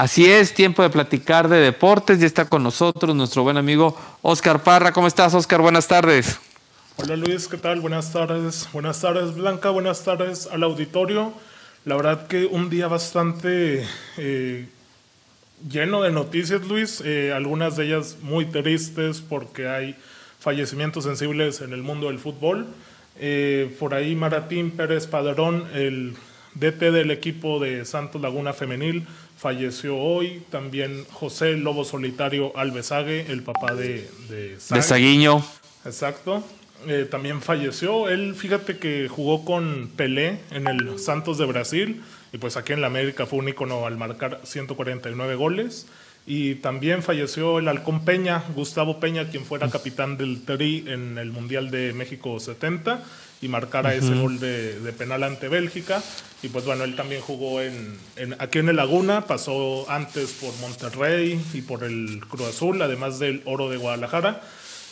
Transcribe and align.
Así 0.00 0.30
es, 0.30 0.54
tiempo 0.54 0.82
de 0.82 0.88
platicar 0.88 1.46
de 1.46 1.58
deportes. 1.58 2.20
Ya 2.20 2.26
está 2.26 2.46
con 2.46 2.62
nosotros 2.62 3.14
nuestro 3.14 3.42
buen 3.42 3.58
amigo 3.58 3.94
Oscar 4.22 4.62
Parra. 4.62 4.92
¿Cómo 4.92 5.06
estás, 5.06 5.34
Oscar? 5.34 5.60
Buenas 5.60 5.88
tardes. 5.88 6.40
Hola 6.96 7.16
Luis, 7.16 7.46
¿qué 7.48 7.58
tal? 7.58 7.80
Buenas 7.80 8.10
tardes. 8.10 8.66
Buenas 8.72 8.98
tardes, 8.98 9.34
Blanca. 9.34 9.68
Buenas 9.68 10.02
tardes 10.02 10.48
al 10.50 10.62
auditorio. 10.62 11.34
La 11.84 11.96
verdad 11.96 12.28
que 12.28 12.46
un 12.46 12.70
día 12.70 12.88
bastante 12.88 13.86
eh, 14.16 14.68
lleno 15.68 16.00
de 16.00 16.12
noticias, 16.12 16.66
Luis. 16.66 17.02
Eh, 17.04 17.34
algunas 17.34 17.76
de 17.76 17.84
ellas 17.84 18.16
muy 18.22 18.46
tristes 18.46 19.20
porque 19.20 19.68
hay 19.68 19.96
fallecimientos 20.38 21.04
sensibles 21.04 21.60
en 21.60 21.74
el 21.74 21.82
mundo 21.82 22.06
del 22.06 22.18
fútbol. 22.18 22.68
Eh, 23.18 23.76
por 23.78 23.92
ahí 23.92 24.16
Maratín 24.16 24.70
Pérez 24.70 25.06
Padrón, 25.06 25.68
el 25.74 26.16
DT 26.54 26.90
del 26.90 27.10
equipo 27.10 27.60
de 27.60 27.84
Santos 27.84 28.20
Laguna 28.20 28.52
Femenil, 28.52 29.06
falleció 29.36 29.96
hoy. 29.96 30.42
También 30.50 31.04
José 31.12 31.52
Lobo 31.52 31.84
Solitario 31.84 32.56
Alvesague, 32.56 33.26
el 33.30 33.42
papá 33.42 33.74
de, 33.74 34.08
de, 34.28 34.56
de 34.56 34.82
Saguiño. 34.82 35.44
Exacto. 35.84 36.44
Eh, 36.86 37.06
también 37.10 37.40
falleció. 37.42 38.08
Él, 38.08 38.34
fíjate 38.34 38.78
que 38.78 39.08
jugó 39.08 39.44
con 39.44 39.90
Pelé 39.96 40.38
en 40.50 40.66
el 40.66 40.98
Santos 40.98 41.38
de 41.38 41.44
Brasil 41.44 42.02
y 42.32 42.38
pues 42.38 42.56
aquí 42.56 42.72
en 42.72 42.80
la 42.80 42.86
América 42.86 43.26
fue 43.26 43.38
un 43.38 43.48
ícono 43.48 43.86
al 43.86 43.96
marcar 43.96 44.40
149 44.44 45.34
goles. 45.34 45.86
Y 46.26 46.56
también 46.56 47.02
falleció 47.02 47.58
el 47.58 47.68
halcón 47.68 48.04
Peña, 48.04 48.44
Gustavo 48.54 49.00
Peña, 49.00 49.28
quien 49.30 49.44
fuera 49.44 49.70
capitán 49.70 50.16
del 50.16 50.44
Tri 50.44 50.84
en 50.86 51.18
el 51.18 51.32
Mundial 51.32 51.70
de 51.70 51.92
México 51.92 52.38
70 52.38 53.02
y 53.42 53.48
marcara 53.48 53.94
ese 53.94 54.14
gol 54.14 54.38
de, 54.38 54.94
penal 54.96 55.22
ante 55.22 55.48
Bélgica. 55.48 56.02
Y 56.42 56.48
pues 56.48 56.64
bueno, 56.64 56.84
él 56.84 56.96
también 56.96 57.20
jugó 57.20 57.60
en, 57.60 57.98
aquí 58.38 58.58
en 58.58 58.68
el 58.68 58.76
Laguna, 58.76 59.26
pasó 59.26 59.90
antes 59.90 60.32
por 60.32 60.54
Monterrey 60.58 61.40
y 61.52 61.62
por 61.62 61.84
el 61.84 62.20
Cruz 62.28 62.48
Azul, 62.48 62.80
además 62.82 63.18
del 63.18 63.42
Oro 63.44 63.70
de 63.70 63.76
Guadalajara. 63.76 64.42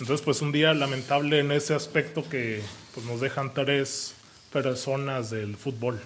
Entonces 0.01 0.25
pues 0.25 0.43
un 0.43 0.53
día 0.53 0.73
lamentable 0.75 1.41
en 1.41 1.53
ese 1.53 1.75
aspecto 1.75 2.29
que 2.29 2.63
pues, 2.95 3.07
nos 3.07 3.21
dejan 3.21 3.53
tres 3.53 4.15
personas 4.53 5.31
del 5.31 5.57
fútbol. 5.57 6.01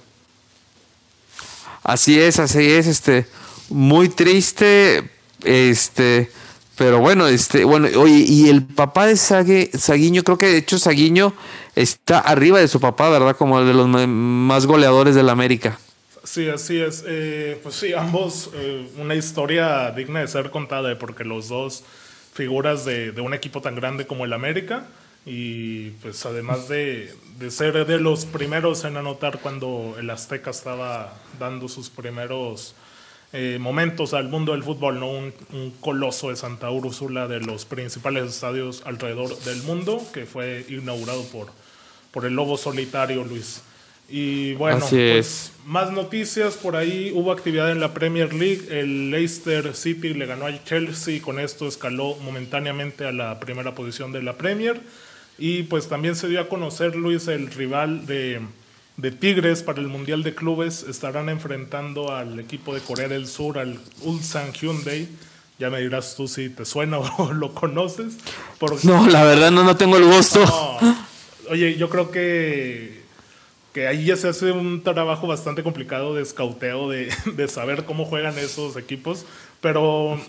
Así 1.82 2.18
es, 2.18 2.38
así 2.38 2.64
es, 2.64 2.86
este, 2.86 3.26
muy 3.68 4.08
triste, 4.08 5.10
este, 5.44 6.30
pero 6.76 7.00
bueno, 7.00 7.26
este, 7.26 7.64
bueno, 7.64 7.88
oye, 7.98 8.24
y 8.26 8.48
el 8.48 8.64
papá 8.64 9.06
de 9.06 9.16
Sague, 9.16 9.70
Saguiño, 9.76 10.22
creo 10.22 10.38
que 10.38 10.46
de 10.46 10.58
hecho 10.58 10.78
Saguiño 10.78 11.34
está 11.74 12.18
arriba 12.18 12.58
de 12.58 12.68
su 12.68 12.80
papá, 12.80 13.08
¿verdad? 13.10 13.36
Como 13.36 13.62
de 13.62 13.74
los 13.74 13.88
más 13.88 14.66
goleadores 14.66 15.14
de 15.14 15.22
la 15.22 15.32
América. 15.32 15.78
Sí, 16.24 16.48
así 16.48 16.80
es. 16.80 17.04
Eh, 17.06 17.58
pues 17.62 17.74
sí, 17.74 17.92
ambos, 17.92 18.50
eh, 18.54 18.88
una 18.98 19.14
historia 19.14 19.90
digna 19.90 20.20
de 20.20 20.28
ser 20.28 20.50
contada, 20.50 20.96
porque 20.98 21.24
los 21.24 21.48
dos 21.48 21.82
figuras 22.32 22.84
de, 22.84 23.12
de, 23.12 23.20
un 23.20 23.34
equipo 23.34 23.60
tan 23.60 23.74
grande 23.74 24.06
como 24.06 24.24
el 24.24 24.32
América, 24.32 24.86
y 25.26 25.90
pues 26.02 26.24
además 26.26 26.68
de, 26.68 27.14
de, 27.38 27.50
ser 27.50 27.86
de 27.86 28.00
los 28.00 28.24
primeros 28.24 28.84
en 28.84 28.96
anotar 28.96 29.40
cuando 29.40 29.96
el 29.98 30.10
Azteca 30.10 30.50
estaba 30.50 31.14
dando 31.38 31.68
sus 31.68 31.90
primeros 31.90 32.74
eh, 33.32 33.58
momentos 33.60 34.12
al 34.12 34.28
mundo 34.28 34.52
del 34.52 34.62
fútbol, 34.62 35.00
¿no? 35.00 35.10
Un, 35.10 35.32
coloso 35.80 36.28
de 36.28 36.36
Santa 36.36 36.70
Úrsula 36.70 37.28
de 37.28 37.40
los 37.40 37.64
principales 37.64 38.24
estadios 38.24 38.82
alrededor 38.84 39.36
del 39.40 39.62
mundo, 39.62 40.02
que 40.12 40.26
fue 40.26 40.66
inaugurado 40.68 41.22
por, 41.24 41.48
por 42.10 42.26
el 42.26 42.34
Lobo 42.34 42.56
Solitario, 42.58 43.24
Luis. 43.24 43.62
Y 44.08 44.52
bueno, 44.54 44.84
pues 44.90 45.52
más 45.64 45.90
noticias 45.90 46.58
por 46.58 46.76
ahí. 46.76 47.10
Hubo 47.14 47.32
actividad 47.32 47.70
en 47.70 47.80
la 47.80 47.94
Premier 47.94 48.34
League. 48.34 48.66
El 48.68 49.10
Leicester 49.10 49.74
City 49.74 50.12
le 50.12 50.26
ganó 50.26 50.44
a 50.44 50.64
Chelsea 50.64 51.16
y 51.16 51.20
con 51.20 51.40
esto 51.40 51.66
escaló 51.66 52.16
momentáneamente 52.16 53.06
a 53.06 53.12
la 53.12 53.40
primera 53.40 53.74
posición 53.74 54.12
de 54.12 54.22
la 54.22 54.36
Premier. 54.36 54.82
Y 55.38 55.62
pues 55.62 55.88
también 55.88 56.14
se 56.14 56.28
dio 56.28 56.40
a 56.40 56.48
conocer, 56.50 56.94
Luis, 56.94 57.26
el 57.28 57.50
rival 57.50 58.04
de, 58.04 58.42
de 58.96 59.10
Tigres 59.10 59.62
para 59.62 59.80
el 59.80 59.88
Mundial 59.88 60.22
de 60.22 60.34
Clubes 60.34 60.84
estarán 60.88 61.28
enfrentando 61.28 62.14
al 62.14 62.38
equipo 62.38 62.74
de 62.74 62.80
Corea 62.80 63.08
del 63.08 63.26
Sur, 63.26 63.58
al 63.58 63.78
Ulsan 64.02 64.52
Hyundai. 64.52 65.08
Ya 65.58 65.70
me 65.70 65.80
dirás 65.80 66.14
tú 66.16 66.28
si 66.28 66.48
te 66.48 66.64
suena 66.64 66.98
o 67.18 67.32
lo 67.32 67.54
conoces. 67.54 68.14
No, 68.84 69.06
la 69.08 69.24
verdad 69.24 69.50
no, 69.50 69.64
no 69.64 69.76
tengo 69.76 69.96
el 69.96 70.04
gusto. 70.04 70.44
Oye, 71.50 71.76
yo 71.76 71.88
creo 71.88 72.10
que, 72.10 73.02
que 73.72 73.86
ahí 73.86 74.04
ya 74.04 74.16
se 74.16 74.28
hace 74.28 74.52
un 74.52 74.82
trabajo 74.82 75.26
bastante 75.26 75.62
complicado 75.62 76.14
de 76.14 76.22
escauteo, 76.22 76.88
de, 76.88 77.12
de 77.34 77.48
saber 77.48 77.84
cómo 77.84 78.04
juegan 78.04 78.38
esos 78.38 78.76
equipos. 78.76 79.24
Pero 79.60 80.20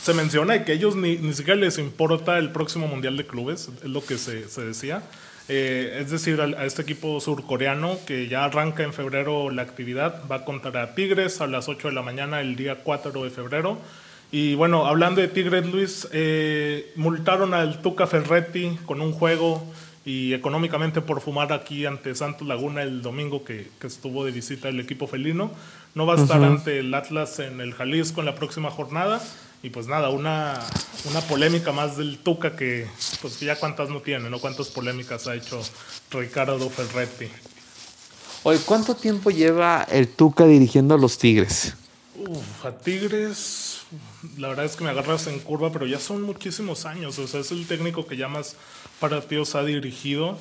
se 0.00 0.14
menciona 0.14 0.64
que 0.64 0.72
ellos 0.72 0.96
ni, 0.96 1.16
ni 1.16 1.34
siquiera 1.34 1.60
les 1.60 1.78
importa 1.78 2.38
el 2.38 2.50
próximo 2.52 2.86
Mundial 2.86 3.16
de 3.16 3.26
Clubes, 3.26 3.68
es 3.82 3.88
lo 3.88 4.04
que 4.04 4.16
se, 4.16 4.48
se 4.48 4.62
decía. 4.62 5.02
Eh, 5.52 5.98
es 6.00 6.12
decir, 6.12 6.40
a, 6.40 6.64
este 6.64 6.82
equipo 6.82 7.18
surcoreano 7.20 7.98
que 8.06 8.28
ya 8.28 8.44
arranca 8.44 8.84
en 8.84 8.92
febrero 8.92 9.50
la 9.50 9.62
actividad, 9.62 10.22
va 10.30 10.44
contra 10.44 10.94
Tigres 10.94 11.40
a 11.40 11.48
las 11.48 11.68
8 11.68 11.88
de 11.88 11.94
la 11.94 12.02
mañana 12.02 12.40
el 12.40 12.54
día 12.54 12.84
4 12.84 13.24
de 13.24 13.30
febrero. 13.30 13.76
Y 14.30 14.54
bueno, 14.54 14.86
hablando 14.86 15.20
de 15.20 15.26
Tigres, 15.26 15.66
Luis, 15.66 16.06
eh, 16.12 16.92
multaron 16.94 17.52
al 17.52 17.82
Tuca 17.82 18.06
Ferretti 18.06 18.78
con 18.86 19.00
un 19.00 19.10
juego 19.10 19.66
y 20.04 20.34
económicamente 20.34 21.00
por 21.00 21.20
fumar 21.20 21.52
aquí 21.52 21.84
ante 21.84 22.14
Santos 22.14 22.46
Laguna 22.46 22.84
el 22.84 23.02
domingo 23.02 23.42
que, 23.42 23.70
que 23.80 23.88
estuvo 23.88 24.24
de 24.24 24.30
visita 24.30 24.68
el 24.68 24.78
equipo 24.78 25.08
felino. 25.08 25.50
No 25.96 26.06
va 26.06 26.14
a 26.14 26.22
estar 26.22 26.44
ante 26.44 26.78
el 26.78 26.94
Atlas 26.94 27.40
en 27.40 27.60
el 27.60 27.74
Jalisco 27.74 28.20
en 28.20 28.26
la 28.26 28.36
próxima 28.36 28.70
jornada. 28.70 29.20
Y 29.62 29.70
pues 29.70 29.86
nada, 29.86 30.08
una, 30.08 30.58
una 31.04 31.20
polémica 31.20 31.70
más 31.70 31.98
del 31.98 32.18
Tuca 32.18 32.56
que 32.56 32.88
pues 33.20 33.40
ya 33.40 33.56
cuántas 33.56 33.90
no 33.90 34.00
tiene, 34.00 34.30
¿no? 34.30 34.40
Cuántas 34.40 34.68
polémicas 34.68 35.26
ha 35.26 35.34
hecho 35.34 35.60
Ricardo 36.10 36.70
Ferretti. 36.70 37.28
Oye, 38.42 38.58
¿cuánto 38.64 38.94
tiempo 38.94 39.30
lleva 39.30 39.86
el 39.90 40.08
Tuca 40.08 40.46
dirigiendo 40.46 40.94
a 40.94 40.98
los 40.98 41.18
Tigres? 41.18 41.74
Uf, 42.16 42.64
a 42.64 42.72
Tigres, 42.72 43.82
la 44.38 44.48
verdad 44.48 44.64
es 44.64 44.76
que 44.76 44.84
me 44.84 44.90
agarras 44.90 45.26
en 45.26 45.38
curva, 45.40 45.70
pero 45.70 45.86
ya 45.86 45.98
son 46.00 46.22
muchísimos 46.22 46.86
años. 46.86 47.18
O 47.18 47.26
sea, 47.26 47.40
es 47.40 47.50
el 47.50 47.66
técnico 47.66 48.06
que 48.06 48.16
ya 48.16 48.28
más 48.28 48.56
partidos 48.98 49.54
ha 49.56 49.62
dirigido. 49.62 50.38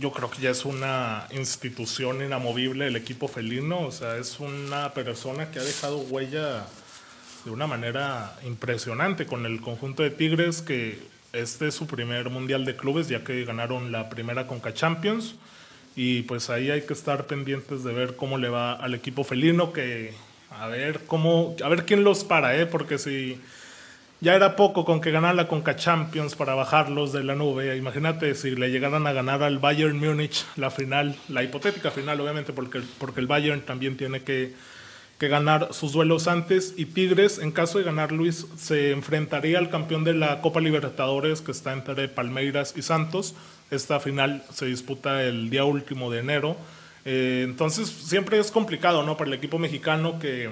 Yo 0.00 0.10
creo 0.10 0.28
que 0.28 0.42
ya 0.42 0.50
es 0.50 0.64
una 0.64 1.28
institución 1.30 2.20
inamovible 2.24 2.88
el 2.88 2.96
equipo 2.96 3.28
felino. 3.28 3.80
O 3.80 3.92
sea, 3.92 4.16
es 4.16 4.40
una 4.40 4.92
persona 4.92 5.52
que 5.52 5.60
ha 5.60 5.64
dejado 5.64 5.98
huella 5.98 6.66
de 7.46 7.52
una 7.52 7.68
manera 7.68 8.34
impresionante 8.44 9.24
con 9.24 9.46
el 9.46 9.60
conjunto 9.60 10.02
de 10.02 10.10
Tigres 10.10 10.62
que 10.62 10.98
este 11.32 11.68
es 11.68 11.74
su 11.74 11.86
primer 11.86 12.28
mundial 12.28 12.64
de 12.64 12.74
clubes 12.74 13.08
ya 13.08 13.22
que 13.22 13.44
ganaron 13.44 13.92
la 13.92 14.10
primera 14.10 14.48
Conca 14.48 14.74
Champions 14.74 15.36
y 15.94 16.22
pues 16.22 16.50
ahí 16.50 16.70
hay 16.70 16.82
que 16.82 16.92
estar 16.92 17.26
pendientes 17.26 17.84
de 17.84 17.92
ver 17.92 18.16
cómo 18.16 18.36
le 18.36 18.48
va 18.48 18.72
al 18.72 18.94
equipo 18.94 19.22
felino 19.22 19.72
que 19.72 20.12
a 20.50 20.66
ver 20.66 21.02
cómo 21.06 21.54
a 21.64 21.68
ver 21.68 21.84
quién 21.84 22.02
los 22.02 22.24
para 22.24 22.56
eh 22.56 22.66
porque 22.66 22.98
si 22.98 23.40
ya 24.20 24.34
era 24.34 24.56
poco 24.56 24.84
con 24.84 25.00
que 25.00 25.12
ganara 25.12 25.34
la 25.34 25.46
Conca 25.46 25.76
Champions 25.76 26.34
para 26.34 26.54
bajarlos 26.54 27.12
de 27.12 27.22
la 27.22 27.34
nube. 27.34 27.76
Imagínate 27.76 28.34
si 28.34 28.56
le 28.56 28.70
llegaran 28.70 29.06
a 29.06 29.12
ganar 29.12 29.42
al 29.42 29.58
Bayern 29.58 29.98
Múnich 29.98 30.46
la 30.56 30.70
final, 30.70 31.14
la 31.28 31.42
hipotética 31.42 31.90
final, 31.90 32.18
obviamente, 32.18 32.54
porque, 32.54 32.80
porque 32.98 33.20
el 33.20 33.26
Bayern 33.26 33.60
también 33.60 33.98
tiene 33.98 34.22
que 34.22 34.54
que 35.18 35.28
ganar 35.28 35.68
sus 35.72 35.92
duelos 35.92 36.28
antes 36.28 36.74
y 36.76 36.86
Tigres, 36.86 37.38
en 37.38 37.50
caso 37.50 37.78
de 37.78 37.84
ganar 37.84 38.12
Luis, 38.12 38.46
se 38.56 38.90
enfrentaría 38.90 39.58
al 39.58 39.70
campeón 39.70 40.04
de 40.04 40.12
la 40.12 40.42
Copa 40.42 40.60
Libertadores 40.60 41.40
que 41.40 41.52
está 41.52 41.72
entre 41.72 42.08
Palmeiras 42.08 42.74
y 42.76 42.82
Santos. 42.82 43.34
Esta 43.70 43.98
final 43.98 44.44
se 44.52 44.66
disputa 44.66 45.22
el 45.22 45.48
día 45.48 45.64
último 45.64 46.10
de 46.10 46.20
enero. 46.20 46.56
Eh, 47.06 47.42
entonces 47.44 47.88
siempre 47.88 48.38
es 48.38 48.50
complicado 48.50 49.04
¿no? 49.04 49.16
para 49.16 49.28
el 49.28 49.34
equipo 49.34 49.58
mexicano 49.58 50.18
que, 50.18 50.50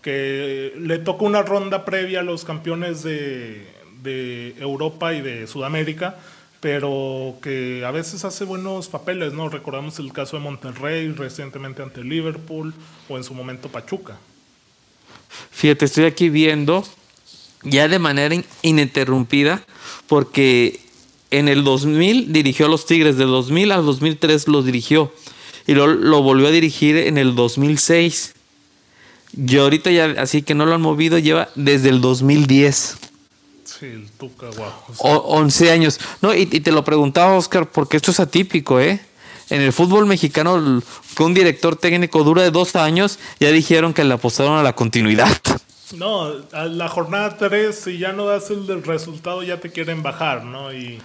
que 0.00 0.72
le 0.78 0.98
toca 0.98 1.24
una 1.24 1.42
ronda 1.42 1.84
previa 1.84 2.20
a 2.20 2.22
los 2.22 2.44
campeones 2.44 3.02
de, 3.02 3.66
de 4.02 4.54
Europa 4.60 5.12
y 5.12 5.20
de 5.20 5.46
Sudamérica 5.46 6.16
pero 6.64 7.36
que 7.42 7.84
a 7.84 7.90
veces 7.90 8.24
hace 8.24 8.46
buenos 8.46 8.88
papeles, 8.88 9.34
¿no? 9.34 9.50
Recordamos 9.50 9.98
el 9.98 10.14
caso 10.14 10.38
de 10.38 10.44
Monterrey 10.44 11.12
recientemente 11.12 11.82
ante 11.82 12.02
Liverpool 12.02 12.72
o 13.06 13.18
en 13.18 13.22
su 13.22 13.34
momento 13.34 13.68
Pachuca. 13.68 14.16
Fíjate, 15.50 15.84
estoy 15.84 16.06
aquí 16.06 16.30
viendo 16.30 16.82
ya 17.64 17.86
de 17.86 17.98
manera 17.98 18.34
ininterrumpida 18.62 19.62
porque 20.06 20.80
en 21.30 21.48
el 21.48 21.64
2000 21.64 22.32
dirigió 22.32 22.64
a 22.64 22.70
los 22.70 22.86
Tigres, 22.86 23.18
del 23.18 23.28
2000 23.28 23.70
al 23.70 23.84
2003 23.84 24.48
los 24.48 24.64
dirigió 24.64 25.12
y 25.66 25.74
lo, 25.74 25.86
lo 25.86 26.22
volvió 26.22 26.48
a 26.48 26.50
dirigir 26.50 26.96
en 26.96 27.18
el 27.18 27.34
2006. 27.34 28.32
Y 29.36 29.58
ahorita 29.58 29.90
ya, 29.90 30.14
así 30.16 30.40
que 30.40 30.54
no 30.54 30.64
lo 30.64 30.74
han 30.74 30.80
movido, 30.80 31.18
lleva 31.18 31.50
desde 31.56 31.90
el 31.90 32.00
2010. 32.00 33.03
Sí, 33.64 33.86
el 33.86 34.10
Tuca, 34.10 34.46
wow. 34.50 35.22
11 35.24 35.70
años. 35.70 36.00
No, 36.20 36.34
y, 36.34 36.46
te 36.46 36.70
lo 36.70 36.84
preguntaba, 36.84 37.36
Oscar, 37.36 37.70
porque 37.70 37.96
esto 37.96 38.10
es 38.10 38.20
atípico, 38.20 38.80
¿eh? 38.80 39.00
En 39.50 39.60
el 39.60 39.72
fútbol 39.72 40.06
mexicano, 40.06 40.82
que 41.16 41.22
un 41.22 41.34
director 41.34 41.76
técnico 41.76 42.24
dura 42.24 42.42
de 42.42 42.50
dos 42.50 42.76
años, 42.76 43.18
ya 43.40 43.50
dijeron 43.50 43.92
que 43.92 44.04
le 44.04 44.14
apostaron 44.14 44.58
a 44.58 44.62
la 44.62 44.74
continuidad. 44.74 45.28
No, 45.98 46.32
a 46.52 46.64
la 46.64 46.88
jornada 46.88 47.36
3, 47.36 47.72
si 47.72 47.98
ya 47.98 48.12
no 48.12 48.24
das 48.26 48.50
el 48.50 48.82
resultado, 48.82 49.44
ya 49.44 49.60
te 49.60 49.70
quieren 49.70 50.02
bajar, 50.02 50.42
¿no? 50.42 50.72
Y 50.72 50.98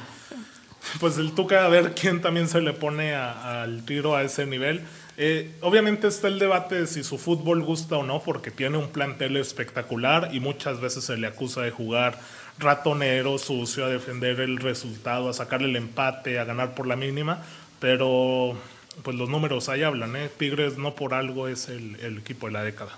pues 1.00 1.17
el 1.17 1.33
Tuca 1.33 1.65
a 1.65 1.67
ver 1.67 1.94
quién 1.94 2.21
también 2.21 2.47
se 2.47 2.62
le 2.62 2.73
pone 2.73 3.13
al 3.13 3.83
tiro 3.85 4.15
a 4.15 4.23
ese 4.23 4.45
nivel. 4.45 4.81
Eh, 5.21 5.51
obviamente 5.60 6.07
está 6.07 6.30
el 6.30 6.39
debate 6.39 6.75
de 6.75 6.88
si 6.88 7.04
su 7.04 7.18
fútbol 7.18 7.62
gusta 7.62 7.98
o 7.98 8.04
no, 8.04 8.21
porque 8.21 8.51
tiene 8.51 8.77
un 8.77 8.88
plantel 8.88 9.36
espectacular 9.36 10.30
y 10.31 10.39
muchas 10.39 10.80
veces 10.80 11.04
se 11.04 11.18
le 11.18 11.27
acusa 11.27 11.62
de 11.62 11.71
jugar 11.71 12.18
ratonero, 12.57 13.38
sucio, 13.38 13.83
a 13.83 13.89
defender 13.89 14.39
el 14.39 14.56
resultado, 14.56 15.27
a 15.27 15.33
sacarle 15.33 15.68
el 15.68 15.75
empate, 15.75 16.39
a 16.39 16.45
ganar 16.45 16.74
por 16.74 16.88
la 16.88 16.95
mínima, 16.95 17.44
pero 17.81 18.56
pues 19.04 19.18
los 19.18 19.27
números 19.27 19.68
ahí 19.68 19.83
hablan, 19.83 20.16
¿eh? 20.16 20.30
Tigres 20.38 20.77
no 20.77 20.95
por 20.95 21.13
algo 21.13 21.50
es 21.50 21.68
el, 21.68 21.98
el 22.00 22.19
equipo 22.19 22.48
de 22.48 22.54
la 22.54 22.63
década. 22.63 22.98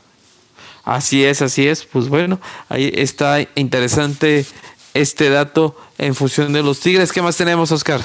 Así 0.84 1.26
es, 1.26 1.42
así 1.42 1.68
es. 1.68 1.86
Pues 1.86 2.08
bueno, 2.08 2.40
ahí 2.70 2.92
está 2.94 3.40
interesante 3.56 4.46
este 4.94 5.32
dato 5.32 5.76
en 5.98 6.14
función 6.14 6.54
de 6.54 6.62
los 6.62 6.82
Tigres. 6.82 7.12
¿Qué 7.12 7.24
más 7.24 7.36
tenemos, 7.36 7.72
Oscar? 7.72 8.00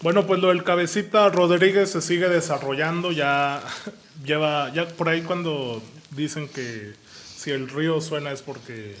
Bueno, 0.00 0.28
pues 0.28 0.40
lo 0.40 0.48
del 0.48 0.62
cabecita 0.62 1.28
Rodríguez 1.28 1.90
se 1.90 2.00
sigue 2.00 2.28
desarrollando, 2.28 3.10
ya 3.10 3.60
lleva, 4.24 4.72
ya 4.72 4.86
por 4.86 5.08
ahí 5.08 5.22
cuando 5.22 5.82
dicen 6.10 6.48
que 6.48 6.92
si 7.36 7.50
el 7.50 7.68
río 7.68 8.00
suena 8.00 8.30
es 8.30 8.42
porque... 8.42 8.94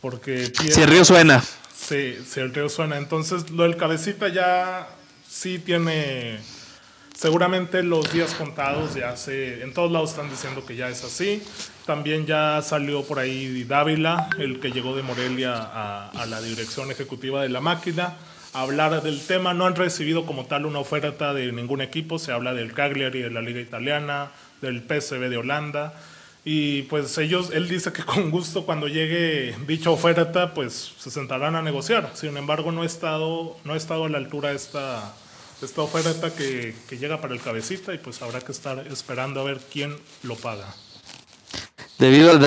porque 0.00 0.50
si 0.54 0.80
el 0.80 0.88
río 0.88 1.04
suena. 1.04 1.42
Sí, 1.74 2.16
si 2.26 2.40
el 2.40 2.54
río 2.54 2.70
suena. 2.70 2.96
Entonces 2.96 3.50
lo 3.50 3.64
del 3.64 3.76
cabecita 3.76 4.28
ya 4.28 4.88
sí 5.28 5.58
tiene 5.58 6.38
seguramente 7.14 7.82
los 7.82 8.10
días 8.10 8.32
contados, 8.32 8.94
ya 8.94 9.14
se, 9.18 9.62
en 9.62 9.74
todos 9.74 9.92
lados 9.92 10.10
están 10.10 10.30
diciendo 10.30 10.64
que 10.64 10.76
ya 10.76 10.88
es 10.88 11.04
así. 11.04 11.42
También 11.84 12.24
ya 12.24 12.62
salió 12.62 13.04
por 13.04 13.18
ahí 13.18 13.64
Dávila, 13.64 14.30
el 14.38 14.60
que 14.60 14.70
llegó 14.70 14.96
de 14.96 15.02
Morelia 15.02 15.56
a, 15.56 16.08
a 16.08 16.24
la 16.24 16.40
dirección 16.40 16.90
ejecutiva 16.90 17.42
de 17.42 17.50
la 17.50 17.60
máquina 17.60 18.14
hablar 18.52 19.02
del 19.02 19.20
tema. 19.20 19.54
No 19.54 19.66
han 19.66 19.76
recibido 19.76 20.26
como 20.26 20.46
tal 20.46 20.66
una 20.66 20.78
oferta 20.78 21.34
de 21.34 21.52
ningún 21.52 21.80
equipo. 21.80 22.18
Se 22.18 22.32
habla 22.32 22.54
del 22.54 22.72
Cagliari 22.72 23.22
de 23.22 23.30
la 23.30 23.42
Liga 23.42 23.60
Italiana, 23.60 24.30
del 24.60 24.82
PSV 24.82 25.28
de 25.28 25.36
Holanda. 25.36 25.94
Y 26.44 26.82
pues 26.82 27.16
ellos, 27.18 27.50
él 27.52 27.68
dice 27.68 27.92
que 27.92 28.02
con 28.02 28.30
gusto 28.30 28.64
cuando 28.64 28.88
llegue 28.88 29.54
dicha 29.66 29.90
oferta, 29.90 30.54
pues 30.54 30.92
se 30.98 31.10
sentarán 31.10 31.54
a 31.54 31.62
negociar. 31.62 32.10
Sin 32.14 32.36
embargo, 32.36 32.72
no 32.72 32.82
ha 32.82 32.86
estado, 32.86 33.56
no 33.64 33.74
ha 33.74 33.76
estado 33.76 34.06
a 34.06 34.08
la 34.08 34.18
altura 34.18 34.52
esta, 34.52 35.14
esta 35.62 35.82
oferta 35.82 36.34
que, 36.34 36.74
que 36.88 36.96
llega 36.96 37.20
para 37.20 37.34
el 37.34 37.40
cabecita 37.40 37.92
y 37.92 37.98
pues 37.98 38.22
habrá 38.22 38.40
que 38.40 38.52
estar 38.52 38.86
esperando 38.86 39.40
a 39.40 39.44
ver 39.44 39.60
quién 39.70 39.96
lo 40.22 40.36
paga. 40.36 40.74
Debido 41.98 42.30
al 42.30 42.40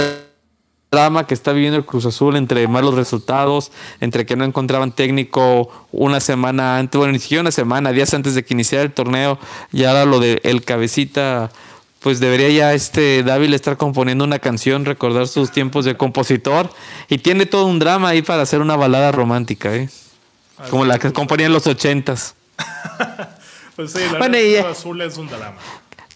drama 0.94 1.26
que 1.26 1.34
está 1.34 1.54
viviendo 1.54 1.78
el 1.78 1.86
Cruz 1.86 2.06
Azul 2.06 2.36
entre 2.36 2.68
malos 2.68 2.94
resultados, 2.94 3.72
entre 4.00 4.28
que 4.28 4.36
no 4.36 4.46
encontraban 4.46 4.92
técnico 4.92 5.70
una 5.92 6.20
semana 6.20 6.78
antes, 6.78 6.98
bueno, 6.98 7.14
ni 7.14 7.20
siquiera 7.20 7.42
una 7.42 7.52
semana, 7.52 7.92
días 7.92 8.14
antes 8.14 8.36
de 8.36 8.46
que 8.46 8.54
iniciara 8.54 8.84
el 8.84 8.94
torneo, 8.94 9.40
y 9.72 9.86
ahora 9.86 10.06
lo 10.06 10.20
de 10.20 10.40
el 10.44 10.64
cabecita, 10.64 11.52
pues 12.00 12.20
debería 12.20 12.50
ya 12.50 12.74
este 12.76 13.24
Dávila 13.24 13.56
estar 13.56 13.76
componiendo 13.76 14.24
una 14.24 14.38
canción, 14.38 14.86
recordar 14.86 15.28
sus 15.28 15.52
tiempos 15.52 15.84
de 15.84 15.98
compositor, 15.98 16.70
y 17.10 17.18
tiene 17.18 17.48
todo 17.48 17.66
un 17.66 17.80
drama 17.80 18.10
ahí 18.10 18.22
para 18.22 18.44
hacer 18.44 18.62
una 18.62 18.76
balada 18.76 19.12
romántica, 19.12 19.76
¿eh? 19.76 19.90
como 20.70 20.86
la 20.86 21.00
que 21.00 21.12
componía 21.12 21.48
en 21.48 21.54
los 21.54 21.66
ochentas. 21.66 22.36
pues 23.76 23.94
sí, 23.94 24.00
la 24.12 24.20
bueno, 24.20 24.38
Cruz 24.38 24.78
Azul 24.78 25.02
es 25.02 25.18
un 25.18 25.28
drama 25.28 25.58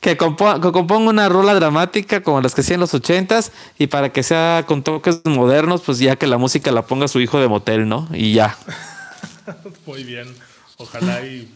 que, 0.01 0.17
componga 0.17 1.09
una 1.09 1.29
rola 1.29 1.53
dramática 1.53 2.21
como 2.21 2.41
las 2.41 2.53
que 2.53 2.61
hacían 2.61 2.75
en 2.75 2.81
los 2.81 2.93
ochentas 2.93 3.51
y 3.77 3.87
para 3.87 4.11
que 4.11 4.23
sea 4.23 4.63
con 4.67 4.83
toques 4.83 5.21
modernos, 5.25 5.81
pues 5.81 5.99
ya 5.99 6.15
que 6.15 6.27
la 6.27 6.37
música 6.37 6.71
la 6.71 6.85
ponga 6.85 7.07
su 7.07 7.19
hijo 7.19 7.39
de 7.39 7.47
motel, 7.47 7.87
¿no? 7.87 8.07
Y 8.13 8.33
ya. 8.33 8.57
Muy 9.85 10.03
bien. 10.03 10.33
Ojalá 10.77 11.25
y, 11.25 11.51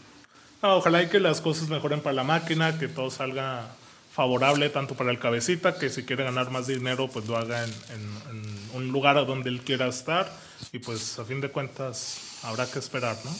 ojalá 0.60 1.02
y 1.02 1.08
que 1.08 1.20
las 1.20 1.40
cosas 1.40 1.68
mejoren 1.68 2.00
para 2.00 2.14
la 2.14 2.24
máquina, 2.24 2.78
que 2.78 2.88
todo 2.88 3.10
salga 3.10 3.68
favorable 4.12 4.68
tanto 4.68 4.94
para 4.94 5.10
el 5.10 5.18
cabecita, 5.18 5.78
que 5.78 5.88
si 5.88 6.02
quiere 6.02 6.24
ganar 6.24 6.50
más 6.50 6.66
dinero, 6.66 7.08
pues 7.08 7.26
lo 7.26 7.36
haga 7.36 7.64
en, 7.64 7.70
en 7.70 8.52
un 8.74 8.88
lugar 8.88 9.16
a 9.16 9.24
donde 9.24 9.48
él 9.48 9.60
quiera 9.60 9.86
estar. 9.86 10.30
Y 10.72 10.78
pues 10.78 11.18
a 11.18 11.24
fin 11.24 11.40
de 11.40 11.48
cuentas 11.48 12.18
habrá 12.42 12.66
que 12.70 12.78
esperar, 12.78 13.16
¿no? 13.24 13.30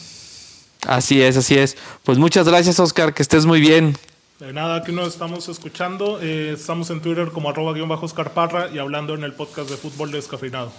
Así 0.87 1.21
es, 1.21 1.37
así 1.37 1.57
es. 1.57 1.77
Pues 2.03 2.17
muchas 2.17 2.47
gracias, 2.47 2.79
Oscar, 2.79 3.13
que 3.13 3.21
estés 3.21 3.45
muy 3.45 3.59
bien. 3.59 3.97
De 4.43 4.51
nada, 4.51 4.75
aquí 4.75 4.91
nos 4.91 5.07
estamos 5.07 5.47
escuchando. 5.47 6.19
Eh, 6.21 6.51
estamos 6.55 6.89
en 6.89 6.99
Twitter 6.99 7.29
como 7.29 7.49
arroba 7.49 7.71
guion 7.71 7.87
bajo 7.87 8.05
Parra 8.09 8.67
y 8.67 8.77
hablando 8.77 9.13
en 9.13 9.23
el 9.23 9.31
podcast 9.31 9.69
de 9.69 9.77
fútbol 9.77 10.11
descafeinado. 10.11 10.69